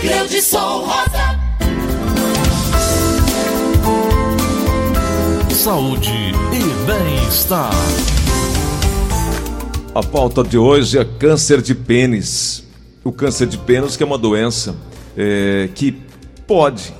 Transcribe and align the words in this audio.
Gleudson 0.00 0.84
Rosa. 0.84 1.38
Saúde 5.50 6.12
e 6.52 6.86
bem-estar. 6.86 7.72
A 9.92 10.00
pauta 10.00 10.44
de 10.44 10.56
hoje 10.56 10.98
é 10.98 11.04
câncer 11.04 11.60
de 11.60 11.74
pênis. 11.74 12.64
O 13.02 13.10
câncer 13.10 13.48
de 13.48 13.58
pênis 13.58 13.96
que 13.96 14.02
é 14.04 14.06
uma 14.06 14.18
doença 14.18 14.76
é, 15.16 15.68
que 15.74 16.00
pode, 16.46 16.94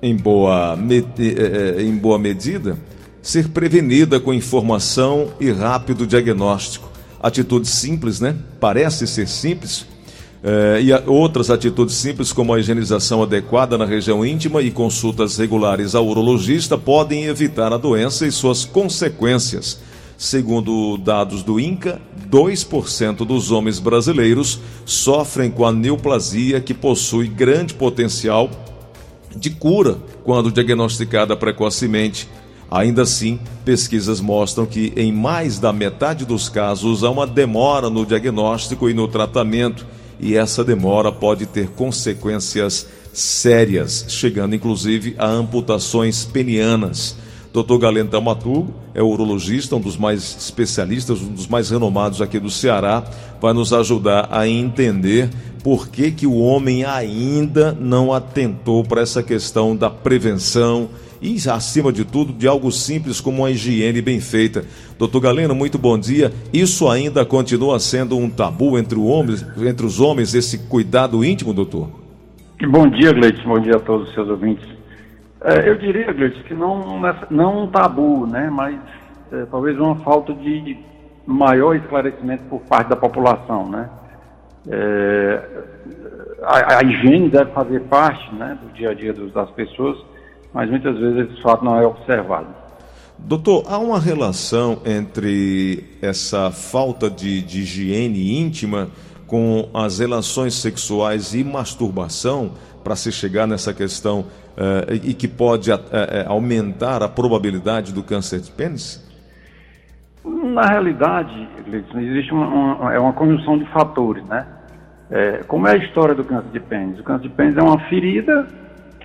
em 0.00 0.16
boa, 0.16 0.78
é, 1.18 1.82
em 1.82 1.96
boa 1.96 2.20
medida, 2.20 2.78
ser 3.20 3.48
prevenida 3.48 4.20
com 4.20 4.32
informação 4.32 5.32
e 5.40 5.50
rápido 5.50 6.06
diagnóstico. 6.06 6.88
Atitude 7.20 7.66
simples, 7.66 8.20
né? 8.20 8.36
Parece 8.60 9.08
ser 9.08 9.26
simples. 9.26 9.86
É, 10.42 10.80
e 10.80 10.92
outras 11.08 11.50
atitudes 11.50 11.96
simples, 11.96 12.32
como 12.32 12.54
a 12.54 12.60
higienização 12.60 13.22
adequada 13.22 13.76
na 13.76 13.84
região 13.84 14.24
íntima 14.24 14.62
e 14.62 14.70
consultas 14.70 15.36
regulares 15.36 15.94
ao 15.94 16.06
urologista, 16.06 16.78
podem 16.78 17.24
evitar 17.24 17.72
a 17.72 17.76
doença 17.76 18.26
e 18.26 18.32
suas 18.32 18.64
consequências. 18.64 19.80
Segundo 20.16 20.96
dados 20.96 21.42
do 21.42 21.60
INCA, 21.60 22.00
2% 22.28 23.24
dos 23.24 23.50
homens 23.50 23.78
brasileiros 23.78 24.60
sofrem 24.84 25.50
com 25.50 25.64
a 25.64 25.72
neoplasia, 25.72 26.60
que 26.60 26.74
possui 26.74 27.28
grande 27.28 27.74
potencial 27.74 28.50
de 29.36 29.50
cura 29.50 29.98
quando 30.24 30.50
diagnosticada 30.50 31.36
precocemente 31.36 32.28
Ainda 32.70 33.02
assim, 33.02 33.40
pesquisas 33.64 34.20
mostram 34.20 34.66
que 34.66 34.92
em 34.94 35.10
mais 35.10 35.58
da 35.58 35.72
metade 35.72 36.26
dos 36.26 36.50
casos 36.50 37.02
há 37.02 37.10
uma 37.10 37.26
demora 37.26 37.88
no 37.88 38.04
diagnóstico 38.04 38.90
e 38.90 38.94
no 38.94 39.08
tratamento, 39.08 39.86
e 40.20 40.36
essa 40.36 40.64
demora 40.64 41.12
pode 41.12 41.46
ter 41.46 41.68
consequências 41.70 42.86
sérias, 43.12 44.06
chegando 44.08 44.54
inclusive 44.54 45.14
a 45.18 45.26
amputações 45.26 46.24
penianas. 46.24 47.16
Dr. 47.52 47.78
Galeno 47.78 48.10
Tamaturgo 48.10 48.72
é 48.94 49.02
urologista, 49.02 49.74
um 49.74 49.80
dos 49.80 49.96
mais 49.96 50.36
especialistas, 50.38 51.20
um 51.20 51.32
dos 51.32 51.46
mais 51.46 51.70
renomados 51.70 52.20
aqui 52.20 52.38
do 52.38 52.50
Ceará, 52.50 53.02
vai 53.40 53.52
nos 53.52 53.72
ajudar 53.72 54.28
a 54.30 54.46
entender 54.46 55.30
por 55.62 55.88
que, 55.88 56.10
que 56.10 56.26
o 56.26 56.36
homem 56.36 56.84
ainda 56.84 57.72
não 57.72 58.12
atentou 58.12 58.84
para 58.84 59.00
essa 59.00 59.22
questão 59.22 59.74
da 59.74 59.90
prevenção 59.90 60.88
e, 61.20 61.36
acima 61.48 61.92
de 61.92 62.04
tudo, 62.04 62.32
de 62.32 62.46
algo 62.46 62.70
simples 62.70 63.20
como 63.20 63.42
uma 63.42 63.50
higiene 63.50 64.00
bem 64.00 64.20
feita. 64.20 64.64
Doutor 64.98 65.20
Galeno, 65.20 65.54
muito 65.54 65.78
bom 65.78 65.98
dia. 65.98 66.32
Isso 66.52 66.88
ainda 66.88 67.24
continua 67.24 67.78
sendo 67.78 68.16
um 68.16 68.28
tabu 68.28 68.78
entre, 68.78 68.98
entre 69.66 69.86
os 69.86 70.00
homens, 70.00 70.34
esse 70.34 70.58
cuidado 70.68 71.24
íntimo, 71.24 71.52
doutor? 71.52 71.88
Bom 72.68 72.88
dia, 72.88 73.12
Gleice. 73.12 73.42
Bom 73.42 73.60
dia 73.60 73.76
a 73.76 73.80
todos 73.80 74.08
os 74.08 74.14
seus 74.14 74.28
ouvintes. 74.28 74.66
É, 75.40 75.68
eu 75.68 75.76
diria, 75.76 76.12
Gleice, 76.12 76.42
que 76.44 76.54
não, 76.54 77.00
não 77.30 77.64
um 77.64 77.66
tabu, 77.68 78.26
né, 78.26 78.50
mas 78.50 78.76
é, 79.32 79.44
talvez 79.50 79.78
uma 79.78 79.96
falta 79.96 80.32
de 80.34 80.76
maior 81.26 81.76
esclarecimento 81.76 82.44
por 82.44 82.60
parte 82.62 82.88
da 82.88 82.96
população, 82.96 83.68
né? 83.68 83.88
É, 84.70 85.40
a, 86.42 86.78
a, 86.78 86.82
higiene 86.82 87.28
deve 87.28 87.52
fazer 87.52 87.80
parte 87.82 88.34
né, 88.34 88.58
do 88.62 88.72
dia 88.72 88.90
a 88.90 88.94
dia 88.94 89.12
das 89.12 89.50
pessoas, 89.50 89.98
mas 90.52 90.68
muitas 90.70 90.96
vezes 90.98 91.30
esse 91.30 91.42
fato 91.42 91.64
não 91.64 91.76
é 91.78 91.86
observado. 91.86 92.46
Doutor, 93.18 93.64
há 93.66 93.78
uma 93.78 93.98
relação 93.98 94.80
entre 94.86 95.84
essa 96.00 96.50
falta 96.50 97.10
de, 97.10 97.42
de 97.42 97.60
higiene 97.60 98.38
íntima 98.38 98.88
com 99.26 99.68
as 99.74 99.98
relações 99.98 100.54
sexuais 100.54 101.34
e 101.34 101.42
masturbação 101.42 102.52
para 102.82 102.94
se 102.94 103.10
chegar 103.10 103.46
nessa 103.46 103.74
questão 103.74 104.20
uh, 104.20 104.94
e 105.02 105.12
que 105.12 105.28
pode 105.28 105.70
uh, 105.70 105.78
aumentar 106.26 107.02
a 107.02 107.08
probabilidade 107.08 107.92
do 107.92 108.02
câncer 108.02 108.40
de 108.40 108.50
pênis? 108.50 109.06
Na 110.24 110.66
realidade, 110.66 111.48
existe 111.66 112.32
uma, 112.32 112.46
uma, 112.46 112.94
é 112.94 112.98
uma 112.98 113.12
conjunção 113.12 113.58
de 113.58 113.64
fatores, 113.66 114.24
né? 114.24 114.46
É, 115.10 115.42
como 115.46 115.66
é 115.66 115.72
a 115.72 115.76
história 115.76 116.14
do 116.14 116.22
câncer 116.22 116.50
de 116.52 116.60
pênis? 116.60 116.98
O 117.00 117.02
câncer 117.02 117.28
de 117.28 117.28
pênis 117.30 117.56
é 117.56 117.62
uma 117.62 117.78
ferida 117.88 118.46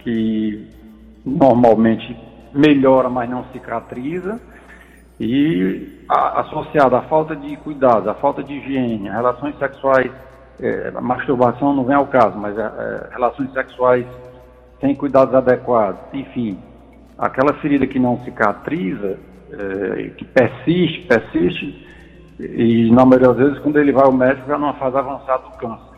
que 0.03 0.67
normalmente 1.25 2.15
melhora, 2.53 3.09
mas 3.09 3.29
não 3.29 3.45
cicatriza, 3.45 4.39
e 5.19 6.03
a, 6.09 6.41
associada 6.41 6.97
à 6.97 7.01
falta 7.03 7.35
de 7.35 7.55
cuidado, 7.57 8.09
à 8.09 8.13
falta 8.15 8.43
de 8.43 8.53
higiene, 8.53 9.09
relações 9.09 9.57
sexuais, 9.57 10.11
é, 10.59 10.91
masturbação 10.91 11.73
não 11.73 11.83
vem 11.83 11.95
ao 11.95 12.07
caso, 12.07 12.37
mas 12.37 12.57
é, 12.57 12.61
é, 12.61 13.09
relações 13.11 13.51
sexuais 13.53 14.05
sem 14.79 14.95
cuidados 14.95 15.33
adequados, 15.33 15.99
enfim, 16.13 16.59
aquela 17.17 17.53
ferida 17.55 17.87
que 17.87 17.99
não 17.99 18.19
cicatriza, 18.23 19.17
é, 19.51 20.09
que 20.17 20.25
persiste, 20.25 21.07
persiste, 21.07 21.87
e 22.39 22.91
na 22.91 23.05
maioria 23.05 23.29
das 23.29 23.37
vezes 23.37 23.59
quando 23.59 23.77
ele 23.77 23.91
vai 23.91 24.03
ao 24.03 24.11
médico 24.11 24.47
já 24.47 24.57
numa 24.57 24.73
fase 24.73 24.97
avançada 24.97 25.43
do 25.43 25.57
câncer. 25.57 25.92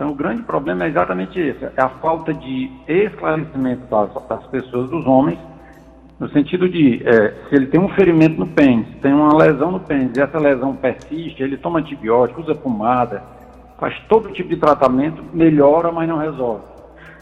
Então, 0.00 0.12
o 0.12 0.14
grande 0.14 0.42
problema 0.44 0.84
é 0.84 0.88
exatamente 0.88 1.38
esse: 1.38 1.62
é 1.62 1.72
a 1.76 1.90
falta 1.90 2.32
de 2.32 2.70
esclarecimento 2.88 3.82
das, 3.90 4.10
das 4.26 4.46
pessoas, 4.46 4.88
dos 4.88 5.06
homens, 5.06 5.38
no 6.18 6.26
sentido 6.30 6.70
de, 6.70 7.06
é, 7.06 7.34
se 7.46 7.54
ele 7.54 7.66
tem 7.66 7.78
um 7.78 7.90
ferimento 7.90 8.40
no 8.40 8.46
pênis, 8.46 8.86
tem 9.02 9.12
uma 9.12 9.36
lesão 9.36 9.70
no 9.70 9.80
pênis, 9.80 10.16
e 10.16 10.22
essa 10.22 10.38
lesão 10.38 10.74
persiste, 10.74 11.42
ele 11.42 11.58
toma 11.58 11.80
antibiótico, 11.80 12.40
usa 12.40 12.54
pomada, 12.54 13.22
faz 13.78 13.94
todo 14.08 14.32
tipo 14.32 14.48
de 14.48 14.56
tratamento, 14.56 15.22
melhora, 15.34 15.92
mas 15.92 16.08
não 16.08 16.16
resolve. 16.16 16.64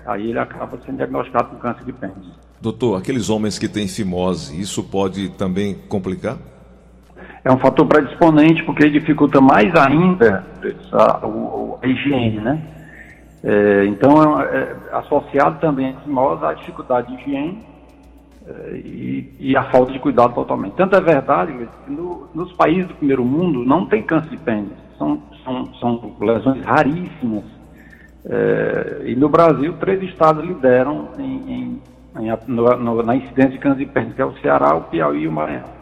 Aí 0.06 0.30
ele 0.30 0.38
acaba 0.38 0.78
sendo 0.86 0.98
diagnosticado 0.98 1.48
com 1.48 1.56
câncer 1.56 1.84
de 1.84 1.92
pênis. 1.92 2.28
Doutor, 2.60 2.96
aqueles 2.96 3.28
homens 3.28 3.58
que 3.58 3.66
têm 3.66 3.88
fimose, 3.88 4.58
isso 4.60 4.84
pode 4.84 5.30
também 5.30 5.74
complicar? 5.88 6.38
É 7.44 7.52
um 7.52 7.58
fator 7.58 7.86
predisponente 7.86 8.62
porque 8.64 8.90
dificulta 8.90 9.40
mais 9.40 9.74
ainda 9.74 10.44
a, 10.92 11.02
a, 11.02 11.20
a 11.82 11.86
higiene, 11.86 12.40
né? 12.40 12.60
É, 13.42 13.84
então, 13.86 14.40
é, 14.40 14.44
é, 14.44 14.76
associado 14.92 15.60
também 15.60 15.90
a 15.90 16.00
fimose 16.00 16.44
à 16.44 16.52
dificuldade 16.54 17.08
de 17.08 17.22
higiene 17.22 17.64
é, 18.46 18.76
e, 18.76 19.36
e, 19.38 19.56
a 19.56 19.64
falta 19.64 19.92
de 19.92 19.98
cuidado 20.00 20.34
totalmente. 20.34 20.74
Tanto 20.74 20.96
é 20.96 21.00
verdade 21.00 21.52
que 21.84 21.90
no, 21.90 22.28
nos 22.34 22.52
países 22.54 22.86
do 22.88 22.94
primeiro 22.94 23.24
mundo 23.24 23.64
não 23.64 23.86
tem 23.86 24.02
câncer 24.02 24.30
de 24.30 24.38
pênis, 24.38 24.72
são, 24.98 25.22
são, 25.44 25.74
são 25.74 26.16
lesões 26.20 26.64
raríssimas. 26.64 27.44
É, 28.26 29.02
e 29.06 29.14
no 29.14 29.28
Brasil, 29.28 29.74
três 29.74 30.02
estados 30.02 30.44
lideram 30.44 31.10
em, 31.18 31.22
em, 31.22 31.82
em, 32.18 32.38
no, 32.48 32.76
no, 32.76 33.02
na 33.04 33.14
incidência 33.14 33.52
de 33.52 33.58
câncer 33.58 33.86
de 33.86 33.86
pênis, 33.86 34.14
que 34.14 34.20
é 34.20 34.24
o 34.24 34.36
Ceará, 34.38 34.74
o 34.74 34.82
Piauí 34.82 35.22
e 35.22 35.28
o 35.28 35.32
Maranhão. 35.32 35.77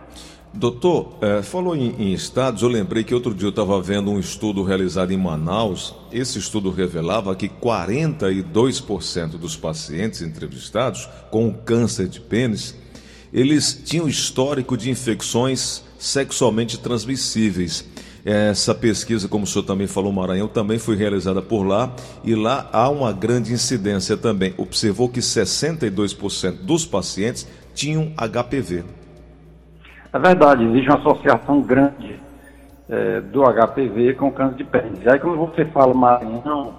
Doutor, 0.56 1.18
é, 1.20 1.42
falou 1.42 1.76
em, 1.76 1.94
em, 1.98 2.14
estados, 2.14 2.62
eu 2.62 2.68
lembrei 2.70 3.04
que 3.04 3.14
outro 3.14 3.34
dia 3.34 3.46
eu 3.46 3.50
estava 3.50 3.78
vendo 3.82 4.10
um 4.10 4.18
estudo 4.18 4.62
realizado 4.62 5.12
em 5.12 5.16
Manaus. 5.18 5.94
Esse 6.10 6.38
estudo 6.38 6.70
revelava 6.70 7.36
que 7.36 7.46
42% 7.46 9.32
dos 9.32 9.54
pacientes 9.54 10.22
entrevistados 10.22 11.06
com 11.30 11.52
câncer 11.52 12.08
de 12.08 12.20
pênis, 12.20 12.74
eles 13.34 13.82
tinham 13.84 14.08
histórico 14.08 14.78
de 14.78 14.88
infecções 14.88 15.82
sexualmente 15.98 16.78
transmissíveis. 16.78 17.84
Essa 18.24 18.74
pesquisa, 18.74 19.28
como 19.28 19.44
o 19.44 19.46
senhor 19.46 19.64
também 19.64 19.86
falou, 19.86 20.10
Maranhão, 20.10 20.48
também 20.48 20.78
foi 20.78 20.96
realizada 20.96 21.42
por 21.42 21.64
lá 21.64 21.94
e 22.24 22.34
lá 22.34 22.70
há 22.72 22.88
uma 22.88 23.12
grande 23.12 23.52
incidência 23.52 24.16
também. 24.16 24.54
Observou 24.56 25.10
que 25.10 25.20
62% 25.20 26.52
dos 26.62 26.86
pacientes 26.86 27.46
tinham 27.74 28.10
HPV. 28.16 29.05
É 30.12 30.18
verdade, 30.18 30.64
existe 30.64 30.88
uma 30.88 30.98
associação 30.98 31.60
grande 31.60 32.18
é, 32.88 33.20
do 33.20 33.42
HPV 33.42 34.14
com 34.14 34.30
câncer 34.30 34.56
de 34.56 34.64
pênis. 34.64 35.02
E 35.02 35.08
aí 35.08 35.18
quando 35.18 35.36
você 35.36 35.64
fala 35.66 35.92
Maranhão, 35.94 36.74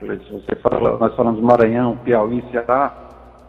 você 0.00 0.56
fala, 0.56 0.98
nós 0.98 1.14
falamos 1.14 1.40
Maranhão, 1.40 1.96
Piauí, 1.98 2.42
Ceará, 2.50 2.92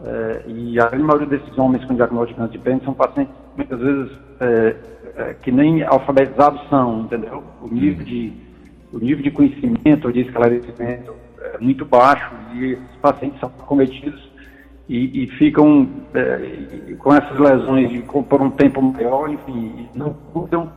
é, 0.04 0.44
e 0.46 0.78
a 0.78 0.86
grande 0.86 1.04
maioria 1.04 1.26
desses 1.26 1.58
homens 1.58 1.84
com 1.84 1.94
diagnóstico 1.94 2.34
de 2.34 2.46
câncer 2.46 2.58
de 2.58 2.64
pênis 2.64 2.84
são 2.84 2.94
pacientes 2.94 3.34
muitas 3.56 3.78
vezes 3.78 4.12
é, 4.40 4.76
é, 5.16 5.34
que 5.34 5.50
nem 5.50 5.82
alfabetizados 5.82 6.60
são, 6.68 7.02
entendeu? 7.02 7.42
O 7.62 7.68
nível 7.68 8.04
de, 8.04 8.32
o 8.92 8.98
nível 8.98 9.22
de 9.22 9.30
conhecimento 9.30 10.06
ou 10.06 10.12
de 10.12 10.20
esclarecimento 10.20 11.14
é 11.40 11.58
muito 11.58 11.84
baixo 11.84 12.30
e 12.54 12.72
esses 12.72 12.96
pacientes 13.00 13.38
são 13.40 13.48
cometidos 13.50 14.33
e, 14.88 15.24
e 15.24 15.26
ficam 15.38 15.88
é, 16.14 16.94
com 16.98 17.14
essas 17.14 17.38
lesões 17.38 18.04
por 18.28 18.42
um 18.42 18.50
tempo 18.50 18.82
maior, 18.82 19.30
enfim, 19.30 19.88
não 19.94 20.12
cuidam, 20.32 20.70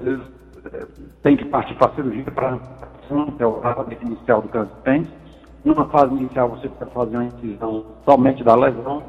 é, 0.00 0.86
tem 1.22 1.36
que 1.36 1.44
partir 1.46 1.74
para 1.74 1.90
a 1.90 1.94
cirurgia 1.94 2.30
para 2.30 2.54
a 2.54 3.74
fase 3.74 3.96
inicial 4.02 4.42
do 4.42 4.48
câncer 4.48 4.74
pênis. 4.84 5.08
Numa 5.64 5.86
fase 5.86 6.14
inicial 6.14 6.48
você 6.50 6.68
pode 6.68 6.92
fazer 6.92 7.16
uma 7.16 7.24
incisão 7.24 7.84
somente 8.04 8.44
da 8.44 8.54
lesão, 8.54 9.02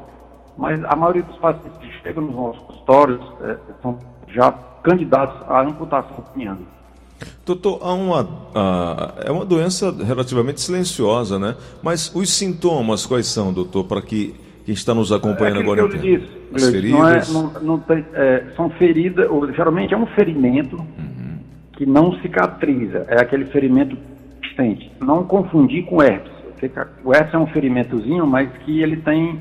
mas 0.56 0.82
a 0.84 0.96
maioria 0.96 1.22
dos 1.22 1.36
pacientes 1.38 1.78
que 1.78 1.90
chegam 2.02 2.24
nos 2.24 2.34
nossos 2.34 2.62
consultórios 2.62 3.32
é, 3.42 3.56
são 3.80 3.98
já 4.28 4.52
candidatos 4.82 5.40
à 5.48 5.62
amputação 5.62 6.24
peniana. 6.32 6.79
Doutor, 7.44 7.80
há 7.82 7.92
uma, 7.92 8.28
é 9.24 9.30
uma 9.30 9.44
doença 9.44 9.92
relativamente 10.04 10.60
silenciosa, 10.60 11.38
né? 11.38 11.56
Mas 11.82 12.14
os 12.14 12.30
sintomas 12.30 13.06
quais 13.06 13.26
são, 13.26 13.52
doutor, 13.52 13.84
para 13.84 14.02
que 14.02 14.34
quem 14.64 14.74
está 14.74 14.94
nos 14.94 15.10
acompanhando 15.10 15.58
é 15.58 15.62
agora 15.62 15.82
entenda? 15.82 16.24
As 16.54 16.68
feridas? 16.68 17.32
Não 17.32 17.42
é, 17.42 17.52
não, 17.52 17.62
não 17.62 17.78
tem, 17.78 18.04
é, 18.12 18.44
são 18.56 18.70
feridas, 18.70 19.28
ou, 19.30 19.52
geralmente 19.52 19.94
é 19.94 19.96
um 19.96 20.06
ferimento 20.06 20.76
uhum. 20.76 21.38
que 21.72 21.86
não 21.86 22.12
cicatriza, 22.20 23.04
é 23.08 23.20
aquele 23.20 23.46
ferimento 23.46 23.96
existente. 24.42 24.90
Não 25.00 25.24
confundir 25.24 25.84
com 25.84 26.02
herpes. 26.02 26.32
O 27.04 27.14
herpes 27.14 27.34
é 27.34 27.38
um 27.38 27.46
ferimentozinho, 27.46 28.26
mas 28.26 28.50
que 28.64 28.82
ele 28.82 28.98
tem 28.98 29.40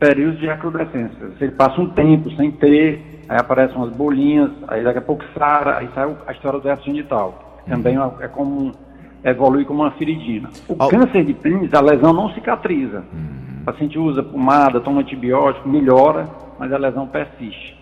períodos 0.00 0.40
de 0.40 0.46
recrudescência. 0.46 1.28
Você 1.38 1.48
passa 1.48 1.78
um 1.78 1.90
tempo 1.90 2.30
sem 2.34 2.50
ter, 2.50 3.22
aí 3.28 3.38
aparecem 3.38 3.76
umas 3.76 3.92
bolinhas, 3.92 4.50
aí 4.66 4.82
daqui 4.82 4.98
a 4.98 5.02
pouco 5.02 5.22
sara, 5.38 5.76
aí 5.76 5.88
sai 5.94 6.16
a 6.26 6.32
história 6.32 6.58
do 6.58 6.68
herpes 6.68 6.86
genital. 6.86 7.60
Também 7.68 7.98
uhum. 7.98 8.12
é 8.20 8.26
como 8.26 8.72
evolui 9.22 9.66
como 9.66 9.82
uma 9.82 9.90
feridina. 9.92 10.48
O 10.66 10.74
Al... 10.78 10.88
câncer 10.88 11.24
de 11.24 11.34
pênis, 11.34 11.72
a 11.74 11.80
lesão 11.80 12.14
não 12.14 12.30
cicatriza. 12.30 13.04
Uhum. 13.12 13.60
O 13.60 13.64
paciente 13.66 13.98
usa 13.98 14.22
pomada, 14.22 14.80
toma 14.80 15.02
antibiótico, 15.02 15.68
melhora, 15.68 16.26
mas 16.58 16.72
a 16.72 16.78
lesão 16.78 17.06
persiste. 17.06 17.78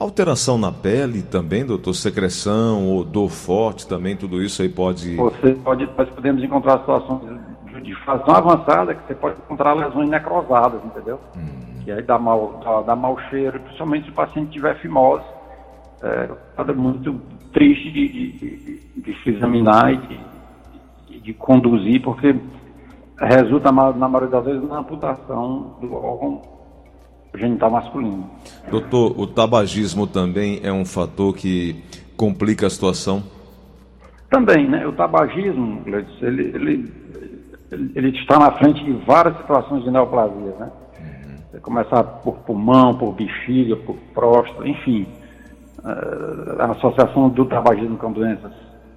Alteração 0.00 0.56
na 0.56 0.72
pele 0.72 1.22
também, 1.22 1.66
doutor? 1.66 1.92
Secreção, 1.92 2.96
odor 2.96 3.28
forte 3.28 3.86
também, 3.86 4.16
tudo 4.16 4.40
isso 4.42 4.62
aí 4.62 4.68
pode. 4.68 5.16
Você 5.16 5.50
pode, 5.62 5.86
nós 5.98 6.08
podemos 6.08 6.42
encontrar 6.42 6.78
situações 6.78 7.47
de 7.80 7.94
fase 8.04 8.22
avançada 8.26 8.94
que 8.94 9.06
você 9.06 9.14
pode 9.14 9.38
encontrar 9.38 9.74
lesões 9.74 10.08
necrosadas, 10.08 10.84
entendeu? 10.84 11.20
Hum 11.36 11.68
que 11.88 11.92
aí 11.92 12.02
dá 12.02 12.18
mal, 12.18 12.60
dá, 12.62 12.82
dá 12.82 12.94
mau 12.94 13.18
cheiro, 13.30 13.58
principalmente 13.60 14.04
se 14.04 14.10
o 14.10 14.14
paciente 14.14 14.50
tiver 14.50 14.78
fimose. 14.78 15.24
É, 16.02 16.28
é 16.58 16.72
muito 16.74 17.18
triste 17.50 17.90
de, 17.90 18.08
de, 18.08 18.32
de, 18.32 19.00
de 19.00 19.22
se 19.22 19.30
examinar 19.30 19.94
e 19.94 19.96
de, 19.96 21.20
de, 21.20 21.32
conduzir, 21.32 22.02
porque 22.02 22.36
resulta, 23.18 23.72
na 23.72 24.06
maioria 24.06 24.28
das 24.28 24.44
vezes, 24.44 24.68
na 24.68 24.80
amputação 24.80 25.78
do 25.80 25.94
órgão 25.94 26.42
genital 27.34 27.70
masculino. 27.70 28.28
Doutor, 28.70 29.18
o 29.18 29.26
tabagismo 29.26 30.06
também 30.06 30.60
é 30.62 30.70
um 30.70 30.84
fator 30.84 31.34
que 31.34 31.82
complica 32.18 32.66
a 32.66 32.70
situação? 32.70 33.22
Também, 34.28 34.68
né? 34.68 34.86
O 34.86 34.92
tabagismo, 34.92 35.82
ele, 35.86 36.42
ele, 36.54 36.92
ele, 37.70 38.18
está 38.18 38.38
na 38.38 38.52
frente 38.52 38.82
de 38.84 38.92
várias 39.04 39.36
situações 39.38 39.84
de 39.84 39.90
neoplasia, 39.90 40.54
né? 40.58 40.70
começar 41.62 42.02
por 42.02 42.36
pulmão, 42.38 42.96
por 42.96 43.12
bexiga, 43.12 43.76
por 43.76 43.96
próstata, 44.14 44.66
enfim. 44.66 45.06
Eh, 45.84 46.56
a 46.62 46.66
associação 46.72 47.28
do 47.28 47.44
tabagismo 47.46 47.96
com 47.96 48.12
doenças, 48.12 48.52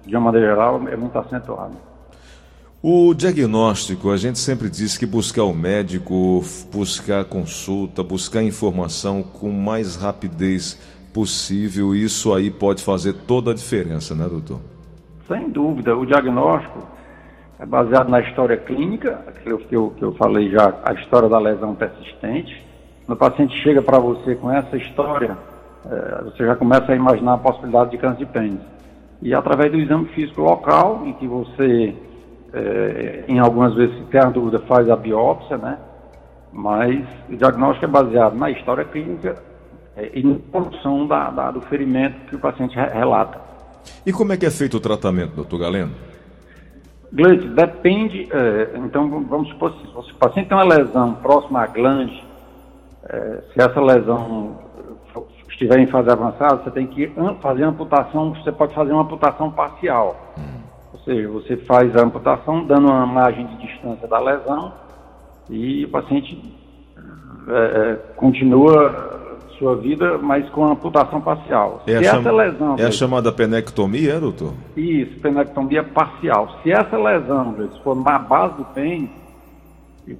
de 0.06 0.14
uma 0.14 0.26
maneira 0.26 0.48
geral, 0.48 0.80
é 0.88 0.96
muito 0.96 1.18
acentuada. 1.18 1.74
O 2.82 3.14
diagnóstico, 3.14 4.10
a 4.10 4.16
gente 4.16 4.38
sempre 4.38 4.68
diz 4.68 4.98
que 4.98 5.06
buscar 5.06 5.44
o 5.44 5.54
médico, 5.54 6.42
buscar 6.72 7.24
consulta, 7.24 8.02
buscar 8.02 8.42
informação 8.42 9.22
com 9.22 9.50
mais 9.50 9.94
rapidez 9.96 10.80
possível, 11.12 11.94
isso 11.94 12.34
aí 12.34 12.50
pode 12.50 12.82
fazer 12.82 13.12
toda 13.12 13.52
a 13.52 13.54
diferença, 13.54 14.14
né, 14.14 14.26
doutor? 14.28 14.60
Sem 15.28 15.50
dúvida. 15.50 15.96
O 15.96 16.04
diagnóstico 16.04 16.86
é 17.62 17.66
baseado 17.66 18.08
na 18.08 18.18
história 18.18 18.56
clínica, 18.56 19.22
aquilo 19.28 19.58
que 19.58 19.76
eu, 19.76 19.90
que 19.90 20.02
eu 20.02 20.12
falei 20.14 20.50
já, 20.50 20.74
a 20.84 20.94
história 20.94 21.28
da 21.28 21.38
lesão 21.38 21.76
persistente. 21.76 22.60
Quando 23.06 23.16
o 23.16 23.20
paciente 23.20 23.56
chega 23.62 23.80
para 23.80 24.00
você 24.00 24.34
com 24.34 24.50
essa 24.50 24.76
história, 24.76 25.38
é, 25.88 26.24
você 26.24 26.44
já 26.44 26.56
começa 26.56 26.90
a 26.90 26.96
imaginar 26.96 27.34
a 27.34 27.38
possibilidade 27.38 27.92
de 27.92 27.98
câncer 27.98 28.18
de 28.18 28.26
pênis. 28.26 28.60
E 29.22 29.32
através 29.32 29.70
do 29.70 29.78
exame 29.78 30.06
físico 30.06 30.40
local, 30.40 31.02
em 31.06 31.12
que 31.12 31.28
você, 31.28 31.94
é, 32.52 33.24
em 33.28 33.38
algumas 33.38 33.76
vezes, 33.76 33.96
se 33.96 34.04
tem 34.06 34.20
a 34.20 34.28
dúvida, 34.28 34.58
faz 34.66 34.90
a 34.90 34.96
biópsia, 34.96 35.56
né? 35.56 35.78
Mas 36.52 37.06
o 37.28 37.36
diagnóstico 37.36 37.84
é 37.84 37.88
baseado 37.88 38.34
na 38.34 38.50
história 38.50 38.84
clínica 38.84 39.36
é, 39.96 40.10
e 40.12 40.24
na 40.24 40.36
condição 40.50 41.06
da, 41.06 41.30
da, 41.30 41.52
do 41.52 41.60
ferimento 41.60 42.26
que 42.26 42.34
o 42.34 42.40
paciente 42.40 42.74
relata. 42.74 43.40
E 44.04 44.12
como 44.12 44.32
é 44.32 44.36
que 44.36 44.46
é 44.46 44.50
feito 44.50 44.78
o 44.78 44.80
tratamento, 44.80 45.36
doutor 45.36 45.58
Galeno? 45.58 46.11
Gleide, 47.12 47.46
depende, 47.48 48.26
é, 48.32 48.72
então 48.76 49.22
vamos 49.28 49.48
supor, 49.50 49.72
se 49.72 50.12
o 50.12 50.16
paciente 50.16 50.48
tem 50.48 50.56
uma 50.56 50.64
lesão 50.64 51.12
próxima 51.16 51.60
à 51.60 51.66
glande, 51.66 52.24
é, 53.04 53.42
se 53.52 53.60
essa 53.60 53.80
lesão 53.80 54.56
estiver 55.50 55.78
em 55.78 55.86
fase 55.86 56.10
avançada, 56.10 56.62
você 56.62 56.70
tem 56.70 56.86
que 56.86 57.12
fazer 57.42 57.64
amputação, 57.64 58.34
você 58.34 58.50
pode 58.50 58.74
fazer 58.74 58.92
uma 58.92 59.02
amputação 59.02 59.50
parcial. 59.50 60.32
Hum. 60.38 60.62
Ou 60.94 61.00
seja, 61.00 61.28
você 61.28 61.56
faz 61.58 61.94
a 61.94 62.02
amputação 62.02 62.64
dando 62.64 62.88
uma 62.88 63.06
margem 63.06 63.46
de 63.46 63.56
distância 63.56 64.08
da 64.08 64.18
lesão 64.18 64.72
e 65.50 65.84
o 65.84 65.90
paciente 65.90 66.42
é, 67.48 67.52
é 67.52 67.94
continua 68.16 69.21
sua 69.62 69.76
vida, 69.76 70.18
mas 70.18 70.48
com 70.50 70.64
amputação 70.64 71.20
parcial. 71.20 71.82
É, 71.86 71.98
Se 71.98 72.04
essa 72.04 72.20
cham... 72.20 72.34
lesão, 72.34 72.76
é 72.76 72.84
a 72.84 72.90
chamada 72.90 73.30
penectomia, 73.30 74.14
é, 74.14 74.18
doutor? 74.20 74.54
Isso, 74.76 75.20
penectomia 75.20 75.84
parcial. 75.84 76.58
Se 76.62 76.72
essa 76.72 76.98
lesão 76.98 77.54
for 77.84 77.94
na 77.94 78.18
base 78.18 78.56
do 78.56 78.64
pênis, 78.64 79.08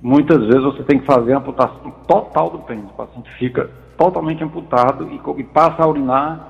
muitas 0.01 0.39
vezes 0.47 0.63
você 0.63 0.85
tem 0.85 1.01
que 1.01 1.07
fazer 1.07 1.33
a 1.33 1.39
amputação 1.39 1.91
total 2.07 2.51
do 2.51 2.59
pênis. 2.61 2.85
O 2.85 2.95
paciente 2.95 3.29
fica 3.33 3.69
totalmente 3.99 4.45
amputado 4.45 5.09
e, 5.11 5.41
e 5.41 5.45
passa 5.45 5.83
a 5.83 5.89
urinar. 5.89 6.49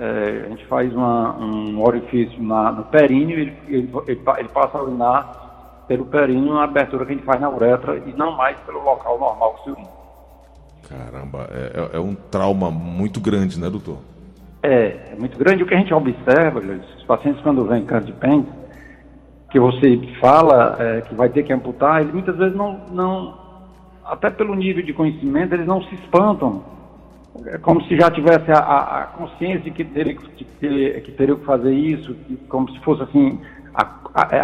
É, 0.00 0.44
a 0.46 0.48
gente 0.48 0.66
faz 0.66 0.92
uma, 0.92 1.36
um 1.36 1.80
orifício 1.80 2.42
na, 2.42 2.72
no 2.72 2.82
períneo, 2.84 3.38
ele, 3.38 3.56
ele, 3.68 3.90
ele, 4.08 4.20
ele 4.38 4.48
passa 4.48 4.78
a 4.78 4.82
urinar 4.82 5.84
pelo 5.86 6.06
períneo 6.06 6.54
na 6.54 6.64
abertura 6.64 7.04
que 7.04 7.12
a 7.12 7.14
gente 7.14 7.26
faz 7.26 7.40
na 7.40 7.50
uretra 7.50 8.02
e 8.04 8.12
não 8.14 8.32
mais 8.32 8.58
pelo 8.60 8.82
local 8.82 9.18
normal 9.18 9.54
que 9.54 9.64
se 9.64 9.70
urina. 9.70 10.01
Caramba, 10.92 11.48
é, 11.50 11.80
é, 11.80 11.96
é, 11.96 12.00
um 12.00 12.14
trauma 12.14 12.70
muito 12.70 13.18
grande, 13.18 13.58
né, 13.58 13.70
doutor? 13.70 13.98
É, 14.62 15.12
é 15.12 15.16
muito 15.18 15.38
grande. 15.38 15.62
O 15.62 15.66
que 15.66 15.74
a 15.74 15.78
gente 15.78 15.92
observa, 15.94 16.60
os 16.60 17.04
pacientes 17.04 17.40
quando 17.42 17.64
vêm 17.64 17.84
câncer 17.86 18.06
de 18.06 18.12
pênis, 18.12 18.46
que 19.50 19.58
você 19.58 19.98
fala 20.20 20.76
é, 20.78 21.00
que 21.00 21.14
vai 21.14 21.30
ter 21.30 21.44
que 21.44 21.52
amputar, 21.52 22.02
eles 22.02 22.12
muitas 22.12 22.36
vezes 22.36 22.54
não, 22.54 22.78
não, 22.90 23.38
até 24.04 24.28
pelo 24.28 24.54
nível 24.54 24.84
de 24.84 24.92
conhecimento, 24.92 25.54
eles 25.54 25.66
não 25.66 25.82
se 25.82 25.94
espantam. 25.94 26.62
É 27.46 27.56
como 27.56 27.82
se 27.84 27.96
já 27.96 28.10
tivesse 28.10 28.50
a, 28.52 28.58
a, 28.58 29.02
a 29.02 29.06
consciência 29.06 29.60
de 29.60 29.70
que 29.70 29.84
teria 29.84 30.14
que, 30.14 30.44
ter, 30.44 31.02
que 31.02 31.12
teria 31.12 31.34
que 31.34 31.44
fazer 31.46 31.72
isso, 31.72 32.14
como 32.50 32.70
se 32.70 32.78
fosse 32.80 33.02
assim, 33.02 33.40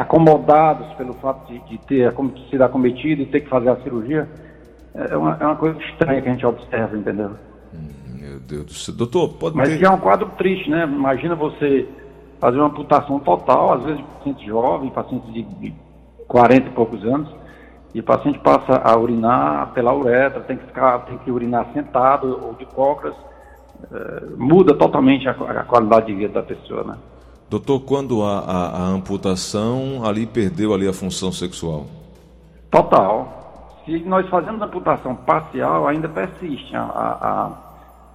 acomodados 0.01 0.91
pelo 0.95 1.13
fato 1.15 1.53
de, 1.53 1.59
de 1.69 1.79
ter 1.87 2.11
sido 2.49 2.65
acometido 2.65 3.21
e 3.21 3.27
ter 3.27 3.41
que 3.41 3.51
fazer 3.51 3.69
a 3.69 3.77
cirurgia 3.83 4.27
é 4.95 5.17
uma, 5.17 5.37
é 5.41 5.47
uma 5.47 5.57
coisa 5.57 5.79
estranha 5.81 6.21
que 6.23 6.29
a 6.29 6.33
gente 6.33 6.47
observa, 6.47 6.97
entendeu? 6.97 7.31
Hum, 7.75 7.89
meu 8.21 8.41
Deus 8.41 8.65
do 8.65 8.73
céu. 8.73 8.95
Doutor, 8.95 9.29
pode 9.35 9.57
Mas 9.57 9.69
ter... 9.69 9.85
é 9.85 9.91
um 9.91 9.99
quadro 9.99 10.31
triste, 10.37 10.71
né? 10.71 10.85
Imagina 10.85 11.35
você 11.35 11.89
fazer 12.41 12.59
uma 12.59 12.67
amputação 12.67 13.19
total, 13.21 13.75
às 13.75 13.85
vezes 13.85 14.01
paciente 14.19 14.47
jovem, 14.47 14.91
paciente 14.91 15.31
de, 15.33 15.43
de 15.43 15.75
40 16.27 16.69
e 16.69 16.71
poucos 16.71 17.05
anos, 17.05 17.29
e 17.95 18.01
o 18.01 18.03
paciente 18.03 18.39
passa 18.39 18.81
a 18.85 18.97
urinar 18.97 19.73
pela 19.73 19.95
uretra, 19.95 20.41
tem 20.41 20.57
que 20.57 20.67
ficar, 20.67 20.99
tem 21.01 21.19
que 21.19 21.31
urinar 21.31 21.67
sentado 21.73 22.39
ou 22.43 22.55
de 22.55 22.67
cócoras, 22.67 23.15
é, 23.93 24.37
muda 24.37 24.75
totalmente 24.75 25.29
a, 25.29 25.33
a, 25.33 25.65
qualidade 25.65 26.07
de 26.07 26.15
vida 26.15 26.35
da 26.35 26.43
pessoa, 26.43 26.85
né? 26.85 26.97
Doutor, 27.49 27.81
quando 27.81 28.23
a, 28.23 28.41
a, 28.41 28.83
a 28.83 28.87
amputação 28.89 30.05
ali 30.05 30.27
perdeu 30.27 30.75
ali 30.75 30.87
a 30.87 30.93
função 30.93 31.33
sexual? 31.33 31.87
Total, 32.71 33.48
se 33.89 34.05
nós 34.05 34.29
fazemos 34.29 34.61
amputação 34.61 35.15
parcial, 35.17 35.89
ainda 35.89 36.09
persiste, 36.09 36.77
a, 36.77 36.83
a, 36.83 37.47
a 37.47 37.53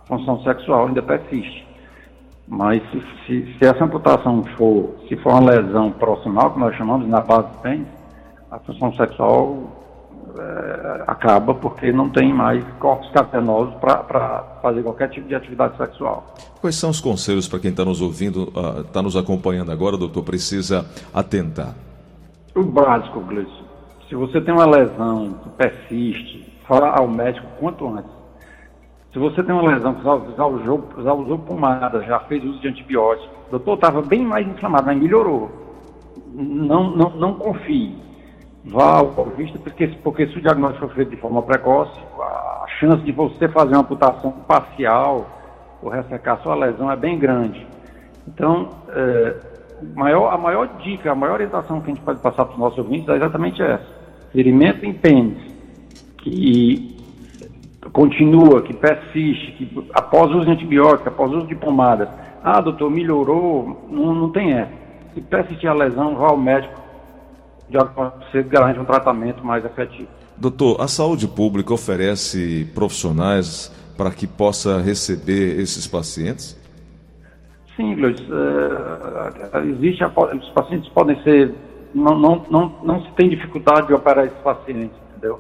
função 0.06 0.40
sexual 0.44 0.88
ainda 0.88 1.02
persiste. 1.02 1.68
Mas 2.48 2.84
se, 2.92 3.02
se, 3.26 3.58
se, 3.58 3.66
essa 3.66 3.84
amputação 3.84 4.44
for, 4.56 4.96
se 5.08 5.16
for 5.18 5.32
uma 5.32 5.52
lesão 5.52 5.92
proximal, 5.92 6.52
que 6.52 6.60
nós 6.60 6.76
chamamos 6.76 7.08
na 7.08 7.22
base 7.22 7.48
do 7.48 7.58
pênis, 7.60 7.88
a 8.52 8.60
função 8.60 8.94
sexual 8.94 9.64
é, 10.38 11.04
acaba 11.08 11.56
porque 11.56 11.92
não 11.92 12.10
tem 12.10 12.32
mais 12.32 12.64
corpos 12.80 13.10
cavernosos 13.12 13.74
para 13.76 14.60
fazer 14.62 14.84
qualquer 14.84 15.10
tipo 15.10 15.28
de 15.28 15.34
atividade 15.34 15.76
sexual. 15.78 16.36
Quais 16.62 16.76
são 16.76 16.92
os 16.92 17.02
conselhos 17.02 17.48
para 17.48 17.60
quem 17.60 17.72
está 17.72 17.84
nos 17.84 18.00
ouvindo, 18.00 18.54
está 18.86 19.00
uh, 19.00 19.04
nos 19.04 19.18
acompanhando 19.18 19.72
agora, 19.72 19.98
doutor, 19.98 20.24
precisa 20.24 20.86
atentar? 21.14 21.74
O 22.56 22.64
básico, 22.64 23.20
Gleison 23.22 23.63
se 24.14 24.18
você 24.18 24.40
tem 24.40 24.54
uma 24.54 24.68
lesão 24.68 25.34
que 25.42 25.50
persiste, 25.50 26.48
fala 26.68 26.92
ao 26.92 27.08
médico 27.08 27.48
quanto 27.60 27.88
antes. 27.88 28.12
Se 29.12 29.18
você 29.18 29.42
tem 29.42 29.56
uma 29.56 29.74
lesão 29.74 29.96
que 29.96 30.04
já, 30.04 30.46
usou, 30.46 30.88
já 31.00 31.14
usou 31.14 31.40
pomada, 31.40 32.04
já 32.04 32.20
fez 32.20 32.44
uso 32.44 32.60
de 32.60 32.68
antibiótico, 32.68 33.34
o 33.48 33.50
doutor 33.50 33.74
estava 33.74 34.04
bem 34.04 34.24
mais 34.24 34.48
inflamado, 34.48 34.86
mas 34.86 35.00
melhorou. 35.00 35.50
Não, 36.32 36.92
não, 36.96 37.10
não 37.10 37.34
confie. 37.34 37.98
Vá 38.64 39.00
ao 39.00 39.08
oculista, 39.08 39.58
porque, 39.58 39.88
porque 40.04 40.28
se 40.28 40.38
o 40.38 40.42
diagnóstico 40.42 40.88
for 40.88 40.94
feito 40.94 41.10
de 41.10 41.18
forma 41.18 41.42
precoce, 41.42 42.00
a 42.20 42.66
chance 42.80 43.02
de 43.02 43.12
você 43.12 43.48
fazer 43.48 43.74
uma 43.74 43.82
amputação 43.82 44.32
parcial 44.48 45.26
ou 45.82 45.90
ressecar 45.90 46.40
sua 46.44 46.54
lesão 46.54 46.92
é 46.92 46.96
bem 46.96 47.18
grande. 47.18 47.66
Então, 48.28 48.70
é, 48.90 49.36
maior, 49.96 50.32
a 50.32 50.38
maior 50.38 50.68
dica, 50.84 51.12
a 51.12 51.16
maior 51.16 51.34
orientação 51.34 51.82
que 51.82 51.90
a 51.90 51.96
gente 51.96 52.04
pode 52.04 52.20
passar 52.20 52.46
para 52.46 52.54
os 52.54 52.60
nossos 52.60 52.78
ouvintes 52.78 53.10
é 53.10 53.16
exatamente 53.16 53.60
essa. 53.60 54.03
Ferimento 54.34 54.86
em 54.86 54.94
pênis, 54.94 55.38
que 56.18 56.98
continua, 57.94 58.62
que 58.62 58.74
persiste, 58.74 59.52
que 59.54 59.88
após 59.94 60.32
o 60.32 60.38
uso 60.38 60.46
de 60.46 60.52
antibiótico, 60.52 61.08
após 61.08 61.32
o 61.32 61.38
uso 61.38 61.48
de 61.48 61.56
pomada, 61.56 62.10
ah, 62.44 62.60
doutor, 62.60 62.90
melhorou, 62.90 63.88
não, 63.90 64.14
não 64.14 64.30
tem 64.32 64.52
essa. 64.52 64.72
Se 65.14 65.22
persistir 65.22 65.70
a 65.70 65.74
lesão, 65.74 66.16
vá 66.16 66.30
ao 66.30 66.38
médico, 66.38 66.82
já 67.70 67.84
você 67.84 68.44
garante 68.44 68.80
um 68.80 68.86
tratamento 68.86 69.46
mais 69.46 69.64
efetivo. 69.64 70.10
Doutor, 70.36 70.82
a 70.82 70.88
saúde 70.88 71.28
pública 71.28 71.74
oferece 71.74 72.70
profissionais 72.74 73.72
para 73.96 74.12
que 74.12 74.26
possa 74.26 74.82
receber 74.82 75.60
esses 75.60 75.88
pacientes? 75.88 76.60
Sim. 77.76 77.96
Uh, 77.96 79.58
existe 79.70 80.04
a, 80.04 80.08
os 80.08 80.50
pacientes 80.50 80.90
podem 80.90 81.22
ser. 81.24 81.54
Não, 81.94 82.18
não, 82.18 82.46
não, 82.50 82.76
não 82.84 83.04
se 83.04 83.12
tem 83.12 83.30
dificuldade 83.30 83.88
de 83.88 83.94
operar 83.94 84.26
esses 84.26 84.38
pacientes, 84.40 84.98
entendeu? 85.12 85.40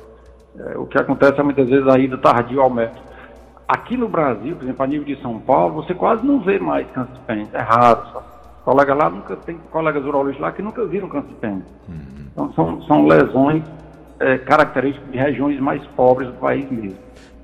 Uh, 0.55 0.81
o 0.81 0.87
que 0.87 0.97
acontece 0.97 1.39
é 1.39 1.43
muitas 1.43 1.67
vezes 1.67 1.87
a 1.87 1.97
ida 1.97 2.17
tardio 2.17 2.61
ao 2.61 2.69
médico. 2.69 3.01
Aqui 3.67 3.97
no 3.97 4.07
Brasil, 4.07 4.55
por 4.55 4.63
exemplo, 4.63 4.83
a 4.83 4.87
nível 4.87 5.05
de 5.05 5.21
São 5.21 5.39
Paulo, 5.39 5.75
você 5.75 5.93
quase 5.93 6.25
não 6.25 6.39
vê 6.39 6.59
mais 6.59 6.85
câncer 6.91 7.13
de 7.13 7.19
pênis. 7.21 7.53
É 7.53 7.61
raro. 7.61 8.03
Só. 8.11 8.23
Colega 8.63 8.93
lá 8.93 9.09
nunca 9.09 9.35
tem 9.35 9.57
colegas 9.71 10.05
urologistas 10.05 10.41
lá 10.41 10.51
que 10.51 10.61
nunca 10.61 10.85
viram 10.85 11.09
câncer 11.09 11.29
de 11.29 11.35
pênis. 11.35 11.63
Uhum. 11.89 12.25
Então 12.31 12.53
são, 12.53 12.81
são 12.83 13.07
lesões 13.07 13.63
é, 14.19 14.37
características 14.37 15.11
de 15.11 15.17
regiões 15.17 15.59
mais 15.59 15.85
pobres 15.87 16.29
do 16.29 16.35
país 16.35 16.69
mesmo. 16.69 16.97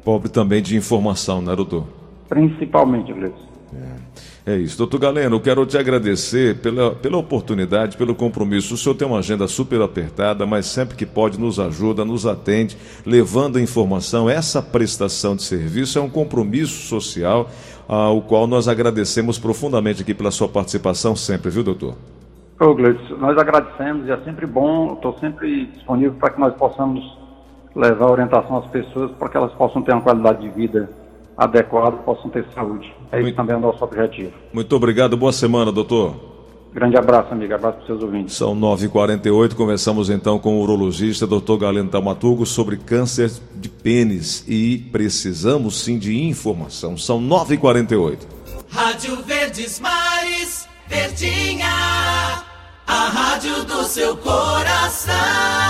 Pobre 0.03 0.29
também 0.29 0.61
de 0.61 0.77
informação, 0.77 1.41
né, 1.41 1.55
doutor? 1.55 1.85
Principalmente, 2.27 3.11
Gleison. 3.11 3.35
É. 3.73 3.95
é 4.50 4.58
isso. 4.58 4.77
Doutor 4.77 5.00
Galeno, 5.00 5.36
eu 5.36 5.39
quero 5.39 5.65
te 5.65 5.77
agradecer 5.77 6.58
pela, 6.58 6.96
pela 6.96 7.18
oportunidade, 7.18 7.96
pelo 7.98 8.15
compromisso. 8.15 8.74
O 8.74 8.77
senhor 8.77 8.96
tem 8.96 9.08
uma 9.08 9.20
agenda 9.20 9.48
super 9.48 9.82
apertada, 9.82 10.46
mas 10.46 10.65
sempre 10.65 10.96
que 10.96 11.06
pode 11.06 11.39
nos 11.39 11.60
ajuda, 11.60 12.03
nos 12.03 12.25
atende, 12.25 12.77
levando 13.06 13.60
informação. 13.60 14.29
Essa 14.29 14.62
prestação 14.62 15.36
de 15.36 15.44
serviço 15.44 16.00
é 16.00 16.01
um 16.01 16.10
compromisso 16.10 16.88
social 16.88 17.50
ao 17.88 18.22
qual 18.22 18.48
nós 18.48 18.68
agradecemos 18.68 19.38
profundamente 19.39 20.01
aqui 20.01 20.13
pela 20.13 20.32
sua 20.32 20.48
participação 20.48 21.15
sempre, 21.15 21.50
viu, 21.50 21.63
doutor? 21.63 21.96
Ô, 22.60 22.74
Gleison, 22.74 23.18
nós 23.18 23.38
agradecemos 23.38 24.08
e 24.08 24.12
é 24.12 24.18
sempre 24.18 24.46
bom, 24.46 24.94
estou 24.94 25.18
sempre 25.20 25.68
disponível 25.68 26.13
para 26.20 26.32
que 26.32 26.39
nós 26.39 26.53
possamos 26.56 27.18
levar 27.75 28.12
orientação 28.12 28.58
às 28.58 28.68
pessoas 28.68 29.12
para 29.12 29.29
que 29.29 29.38
elas 29.38 29.53
possam 29.53 29.82
ter 29.82 29.94
uma 29.94 30.01
qualidade 30.01 30.41
de 30.41 30.50
vida 30.50 30.89
adequada, 31.39 31.96
possam 31.98 32.29
ter 32.29 32.46
saúde. 32.53 32.93
É 33.12 33.15
Muito... 33.15 33.29
isso 33.29 33.38
também 33.38 33.55
é 33.55 33.58
o 33.58 33.62
nosso 33.62 33.81
objetivo. 33.84 34.34
Muito 34.51 34.75
obrigado, 34.75 35.15
boa 35.15 35.31
semana, 35.31 35.72
doutor. 35.72 36.29
Grande 36.74 36.98
abraço, 36.98 37.34
amigo. 37.34 37.53
Abraço 37.53 37.77
para 37.77 37.81
os 37.81 37.88
seus 37.88 38.03
ouvintes. 38.03 38.36
São 38.36 38.55
9h48. 38.55 39.55
Conversamos 39.55 40.10
então 40.10 40.38
com 40.38 40.58
o 40.58 40.62
urologista, 40.62 41.25
doutor 41.25 41.58
Galeno 41.58 41.89
Tamaturgo, 41.89 42.46
sobre 42.46 42.77
câncer 42.77 43.31
de 43.55 43.69
pênis. 43.69 44.46
E 44.48 44.77
precisamos 44.91 45.81
sim 45.81 45.98
de 45.98 46.22
informação. 46.22 46.96
São 46.96 47.19
9h48. 47.19 48.19
Rádio 48.69 49.15
Verdes 49.24 49.79
Mares, 49.79 50.67
Verdinha, 50.88 51.65
a 52.86 53.10
rádio 53.10 53.63
do 53.63 53.84
seu 53.84 54.15
coração. 54.17 55.68